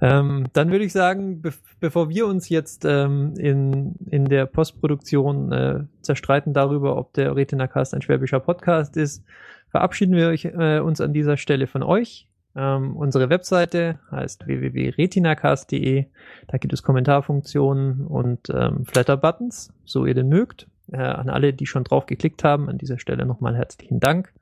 Ähm, 0.00 0.46
dann 0.52 0.70
würde 0.70 0.84
ich 0.84 0.92
sagen, 0.92 1.42
be 1.42 1.52
bevor 1.80 2.08
wir 2.08 2.26
uns 2.26 2.48
jetzt 2.48 2.84
ähm, 2.84 3.34
in, 3.36 3.94
in 4.10 4.24
der 4.24 4.46
Postproduktion 4.46 5.52
äh, 5.52 5.84
zerstreiten 6.00 6.54
darüber, 6.54 6.96
ob 6.96 7.12
der 7.12 7.36
Retina-Cast 7.36 7.94
ein 7.94 8.02
schwäbischer 8.02 8.40
Podcast 8.40 8.96
ist, 8.96 9.22
verabschieden 9.68 10.16
wir 10.16 10.28
euch, 10.28 10.46
äh, 10.46 10.80
uns 10.80 11.00
an 11.00 11.12
dieser 11.12 11.36
Stelle 11.36 11.66
von 11.66 11.82
euch. 11.82 12.26
Ähm, 12.56 12.96
unsere 12.96 13.30
Webseite 13.30 13.98
heißt 14.10 14.46
www.retinacast.de. 14.46 16.06
Da 16.46 16.58
gibt 16.58 16.72
es 16.72 16.82
Kommentarfunktionen 16.82 18.06
und 18.06 18.48
ähm, 18.50 18.84
Flatter-Buttons, 18.84 19.72
so 19.84 20.06
ihr 20.06 20.14
denn 20.14 20.28
mögt. 20.28 20.68
Äh, 20.92 20.98
an 20.98 21.30
alle, 21.30 21.52
die 21.52 21.66
schon 21.66 21.84
drauf 21.84 22.06
geklickt 22.06 22.44
haben, 22.44 22.68
an 22.68 22.78
dieser 22.78 22.98
Stelle 22.98 23.26
nochmal 23.26 23.56
herzlichen 23.56 24.00
Dank. 24.00 24.32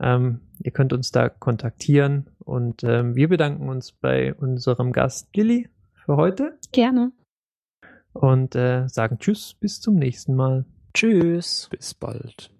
Ähm, 0.00 0.40
ihr 0.58 0.72
könnt 0.72 0.92
uns 0.92 1.12
da 1.12 1.28
kontaktieren 1.28 2.30
und 2.40 2.82
ähm, 2.84 3.14
wir 3.14 3.28
bedanken 3.28 3.68
uns 3.68 3.92
bei 3.92 4.34
unserem 4.34 4.92
Gast 4.92 5.34
Lilly 5.36 5.68
für 6.04 6.16
heute 6.16 6.58
Gerne. 6.72 7.12
und 8.12 8.56
äh, 8.56 8.88
sagen 8.88 9.18
Tschüss, 9.18 9.54
bis 9.54 9.80
zum 9.80 9.94
nächsten 9.94 10.34
Mal. 10.34 10.64
Tschüss. 10.92 11.68
Bis 11.70 11.94
bald. 11.94 12.53